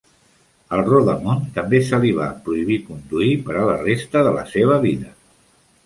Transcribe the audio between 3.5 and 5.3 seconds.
a la resta de la seva vida.